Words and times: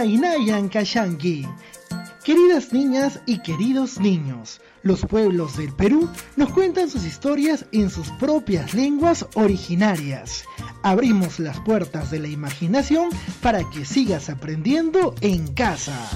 Inayan 0.00 0.70
Kashanki. 0.70 1.46
Queridas 2.24 2.72
niñas 2.72 3.20
y 3.26 3.40
queridos 3.40 4.00
niños, 4.00 4.60
los 4.82 5.04
pueblos 5.04 5.58
del 5.58 5.72
Perú 5.74 6.08
nos 6.36 6.50
cuentan 6.50 6.88
sus 6.88 7.04
historias 7.04 7.66
en 7.72 7.90
sus 7.90 8.08
propias 8.12 8.72
lenguas 8.72 9.26
originarias. 9.34 10.44
Abrimos 10.82 11.38
las 11.38 11.60
puertas 11.60 12.10
de 12.10 12.20
la 12.20 12.28
imaginación 12.28 13.10
para 13.42 13.68
que 13.70 13.84
sigas 13.84 14.30
aprendiendo 14.30 15.14
en 15.20 15.52
casa. 15.52 16.08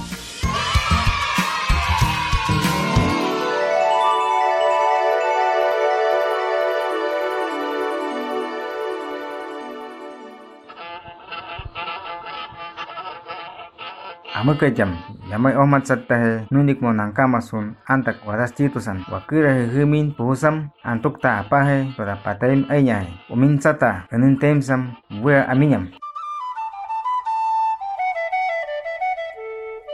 Amukai 14.37 14.69
jam, 14.77 14.93
yamay 15.33 15.57
omat 15.57 15.89
sattahe 15.89 16.45
nunik 16.53 16.85
mo 16.85 16.93
nangka 16.93 17.25
masun 17.25 17.73
antak 17.89 18.21
waras 18.29 18.53
titusan 18.53 19.01
wakira 19.09 19.57
he 19.57 19.65
humin 19.73 20.13
puhusam 20.13 20.69
antuk 20.85 21.17
ta 21.25 21.41
apa 21.41 21.65
apahe 21.65 21.89
tora 21.97 22.21
pataim 22.21 22.69
ainyahe 22.69 23.09
umin 23.33 23.57
sata 23.57 24.05
kanin 24.13 24.37
temsam 24.37 24.93
wea 25.25 25.49
aminyam. 25.49 25.89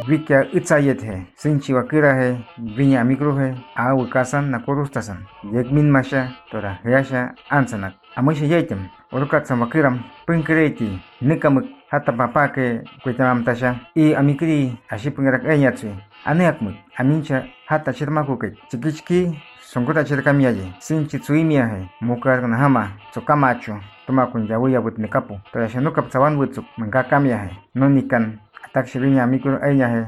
Vikya 0.03 0.51
itzayet 0.51 0.99
he, 1.07 1.23
sinchi 1.39 1.71
wakira 1.71 2.11
he, 2.19 2.29
vinya 2.75 3.07
amikru 3.07 3.39
he, 3.39 3.55
a 3.79 3.95
wikasan 3.95 4.51
na 4.51 4.59
korustasan. 4.59 5.23
yekmin 5.55 5.87
masha 5.87 6.35
tora 6.51 6.83
heasha 6.83 7.39
ansanak. 7.47 7.95
Amusha 8.19 8.43
yaitem, 8.45 8.91
urukat 9.15 9.47
sa 9.47 9.55
wakiram, 9.55 10.03
pinkireti, 10.27 10.99
nikamuk 11.23 11.71
hata 11.93 12.13
papake 12.13 12.81
kuitamam 13.03 13.45
tasha. 13.45 13.77
I 13.95 14.15
amikri 14.17 14.73
ashi 14.89 15.11
pingrak 15.11 15.45
enyatsi 15.45 15.93
aneakmut 16.25 16.75
amincha 16.97 17.45
hata 17.67 17.93
chirmakuke 17.93 18.53
chiki 18.69 18.93
chiki 18.93 19.43
sonkuta 19.61 20.05
chirkamiyaye 20.05 20.73
sinchi 20.79 21.19
tsuimiyahe 21.19 21.89
mukar 22.01 22.49
nahama 22.49 22.89
tsukamacho 23.11 23.77
tumakun 24.07 24.47
yawuya 24.49 24.81
but 24.81 24.99
nikapu 24.99 25.41
toya 25.53 25.69
shanukap 25.69 26.09
tsawan 26.09 26.37
butsuk 26.37 26.65
mengkakamiyahe 26.79 27.51
nonikan 27.75 28.39
atak 28.65 28.87
shirinya 28.87 29.25
amikur 29.25 29.61
enyahe 29.65 30.07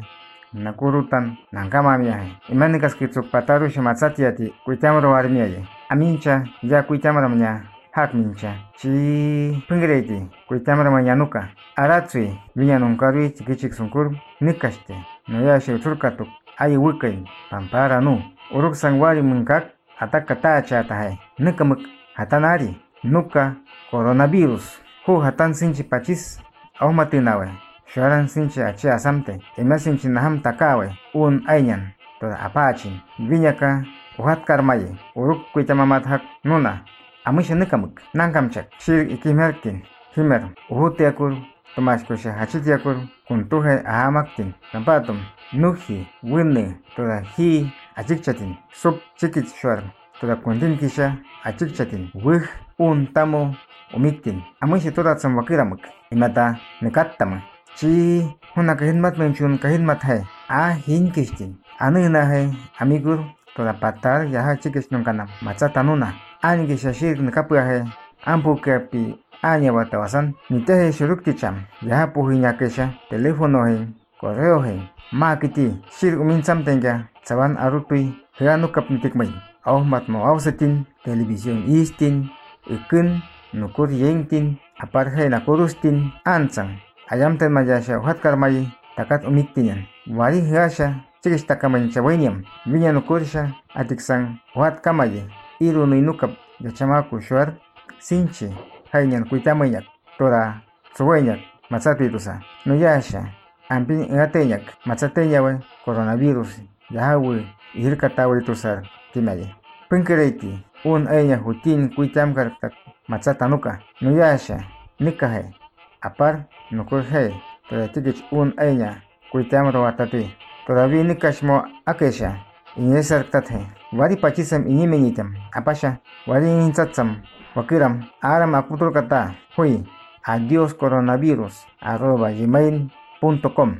nakurutan 0.52 1.36
nankamamiyahe 1.52 2.28
imanikas 2.48 2.94
kitsuk 2.96 3.30
pataru 3.30 3.70
shimatsatiati 3.70 4.54
kuitamro 4.64 5.10
warmiyaye 5.10 5.64
amincha 5.88 6.44
ya 6.62 6.82
kuitamramnya 6.82 7.46
hak 7.52 7.73
mincha 8.12 8.54
chi 8.76 9.62
pingreti 9.68 10.26
kuitamra 10.48 10.90
mañanuka 10.90 11.48
aratsui 11.76 12.34
viñanunkarui 12.56 13.30
chikichik 13.30 13.72
sunkur 13.72 14.10
nikashte 14.40 14.94
noyashi 15.28 15.72
uturkatuk 15.72 16.28
ayi 16.58 16.76
wikai 16.76 17.24
pampara 17.50 18.00
nu 18.00 18.22
uruk 18.52 18.74
sangwari 18.74 19.22
munkak 19.22 19.64
ataka 20.00 20.34
tacha 20.34 20.82
hai 20.88 21.18
nikamuk 21.38 21.78
hatanari 22.14 22.76
nuka 23.04 23.54
coronavirus 23.90 24.80
hu 25.06 25.20
hatan 25.20 25.54
sinchi 25.54 25.84
pachis 25.84 26.40
aumatinawe 26.80 27.48
sharan 27.86 28.28
sinchi 28.28 28.62
achi 28.62 28.88
asamte 28.88 29.38
ima 29.56 29.78
sinchi 29.78 30.08
naham 30.08 30.40
takawe 30.42 30.96
un 31.14 31.42
ainyan 31.46 31.92
toda 32.20 32.38
apachin 32.40 33.00
viñaka 33.18 33.84
uhat 34.18 34.44
karmaye 34.44 34.96
uruk 35.14 35.52
kuitamamat 35.52 36.06
hak 36.06 36.22
nuna 36.44 36.80
амышны 37.24 37.66
камк 37.66 38.02
нангамчак 38.12 38.66
шир 38.78 39.06
икимэркин 39.14 39.84
химэр 40.14 40.42
уутякур 40.68 41.32
томашкуши 41.74 42.30
хачитякур 42.38 42.96
кунтухэ 43.28 43.82
аамактин 43.84 44.54
нампатум 44.72 45.18
нухи 45.52 46.08
винны 46.22 46.78
тора 46.96 47.24
хи. 47.36 47.72
Ажикчатин 47.94 48.58
суп. 48.72 49.00
Чикит 49.16 49.48
шуар. 49.60 49.84
Тора 50.20 50.36
кунтин 50.36 50.78
киша. 50.78 51.18
Ажикчатин 51.44 52.10
вых 52.14 52.48
ун. 52.78 53.06
Тамо 53.06 53.56
умиктин 53.92 54.42
амыши 54.60 54.90
торацам 54.90 55.36
вакирамык 55.36 55.80
имата 56.10 56.58
некаттама 56.80 57.42
чи. 57.76 58.24
Хуна 58.54 58.76
кахинмат 58.76 59.16
мэнчун 59.18 59.58
кахинмат 59.58 60.02
хай. 60.02 60.24
А 60.48 60.74
хин 60.74 61.10
киштин 61.12 61.58
аны 61.78 62.08
на 62.08 62.26
хай 62.26 62.50
амигур. 62.78 63.20
Тора 63.56 63.72
паттар 63.72 64.24
яха 64.26 64.56
чикишнун 64.56 65.04
канам 65.04 65.28
маца 65.40 65.68
тануна 65.68 66.14
ani 66.44 66.68
ke 66.68 66.76
shashir 66.76 67.16
nakapuahe 67.16 67.88
ampu 68.28 68.52
kapi 68.60 69.16
anya 69.40 69.72
batawasan 69.72 70.36
nitehe 70.52 70.92
shuruk 70.92 71.24
ticham 71.24 71.64
yaha 71.80 72.12
puhi 72.12 72.36
nyakesha 72.36 72.92
telefono 73.08 73.64
he. 73.64 73.88
Correo 74.20 74.60
he. 74.60 74.76
Makiti 75.12 75.72
shir 75.88 76.20
umin 76.20 76.44
samtenga 76.44 77.08
saban 77.24 77.56
arutui 77.56 78.12
hanu 78.36 78.68
kap 78.68 78.92
nitikmai 78.92 79.32
au 79.64 79.80
matmo 79.80 80.20
au 80.28 80.36
setin 80.36 80.84
television 81.04 81.64
istin 81.64 82.28
ikun 82.68 83.24
nukur 83.56 83.88
yengtin 83.88 84.60
apar 84.84 85.08
he 85.16 85.28
nakurustin 85.32 86.12
ansang 86.28 86.76
ayam 87.08 87.40
ten 87.40 87.56
uhat 87.56 88.20
karmai 88.20 88.68
takat 88.96 89.24
umiktinyan 89.24 89.88
wari 90.12 90.44
hiasha 90.44 91.00
Cikis 91.24 91.48
takamay 91.48 91.88
chawainiam, 91.88 92.44
vinya 92.68 92.92
nukursha, 92.92 93.56
atiksang, 93.72 94.36
uhat 94.52 94.84
kamaye, 94.84 95.24
iru 95.60 95.86
nukap 95.86 96.30
yachamaku 96.60 97.20
shuar 97.20 97.54
sinchi 97.98 98.54
hainyan 98.92 99.24
kuitamayak 99.28 99.84
toda 100.18 100.60
tsuweñak 100.94 101.40
matsatuitusa 101.70 102.40
nuyasha 102.66 103.26
ampin 103.68 104.04
ingateñak 104.04 104.62
matsateñawe 104.86 105.58
coronavirus 105.84 106.62
yahawi 106.90 107.46
irkatawaitusa 107.74 108.82
timaye 109.12 109.54
pinkireiti 109.90 110.64
un 110.84 111.08
eña 111.08 111.38
jutin 111.38 111.90
kuitamkartak 111.94 112.72
matsatanuka 113.08 113.80
nuyasha 114.00 114.64
nikaje 115.00 115.54
apar 116.00 116.46
nukujeje 116.70 117.34
toda 117.68 117.88
tikich 117.88 118.24
un 118.30 118.54
eña 118.58 119.02
kuitamro 119.32 119.82
watatui 119.82 120.30
todavía 120.66 121.04
nikashmo 121.04 121.64
akesha. 121.86 122.53
Inyesartathe 122.76 123.66
wari 123.92 124.16
pachisam 124.16 124.66
iñimenitam 124.66 125.34
apasha 125.52 125.98
wari 126.26 126.50
insatsam 126.66 127.22
wakiram 127.54 128.02
aram 128.22 128.54
akutur 128.54 128.92
kata 128.92 129.34
hui 129.56 129.86
adios 130.26 130.74
coronavirus 130.74 131.66
arroba 131.80 132.32
gmail.com 132.32 133.70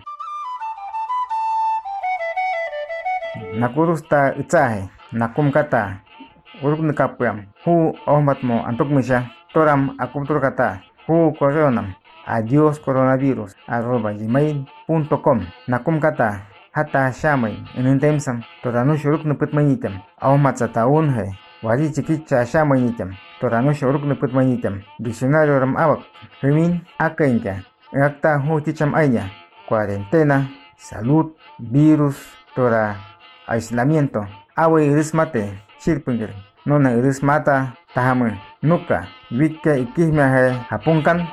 nakurusta 3.58 4.34
itzahe 4.38 4.86
nakum 5.12 5.50
kata 5.50 5.98
uruk 6.62 6.80
nikapuyam 6.86 7.50
hu 7.66 7.98
ohmatmo 8.06 8.62
antuk 8.62 8.90
misha 8.94 9.26
toram 9.50 9.98
akutur 9.98 10.38
kata 10.38 10.78
hu 11.06 11.34
correonam 11.34 11.94
adios 12.26 12.78
coronavirus 12.78 13.58
arroba 13.66 14.14
gmail.com 14.14 15.38
nakum 15.66 15.98
kata 15.98 16.53
hatashhamay 16.74 17.54
nintemsam 17.78 18.42
totanush 18.62 19.06
ruknupitmaynitam 19.06 19.94
awmatzataunhay 20.18 21.30
wari 21.62 21.86
chikichashamaynitam 21.94 23.14
totanush 23.40 23.82
ruknupitmaynitam 23.86 24.82
diccionarioram 24.98 25.78
awak 25.78 26.02
rimin 26.42 26.82
akainka 26.98 27.62
rakta 27.94 28.42
huticham 28.42 28.90
aiña 28.98 29.30
cuarentena 29.70 30.50
salud 30.76 31.32
virus 31.58 32.18
tora 32.58 32.98
aislamiento 33.46 34.26
away 34.56 34.90
rismate 34.94 35.54
chirpungir 35.78 36.34
nona 36.66 36.90
rismata 36.98 37.72
tahamay 37.94 38.34
nuka 38.62 39.06
wikka 39.30 39.76
ikihmeahe 39.78 40.58
hapunkan 40.68 41.28